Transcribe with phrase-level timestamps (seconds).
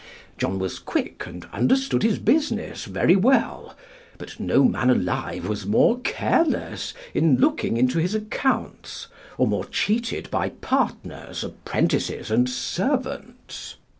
[0.39, 3.77] John was quick and understood his business very well;
[4.17, 10.31] but no man alive was more careless in looking into his accounts, or more cheated
[10.31, 13.75] by partners, apprentices, and servants.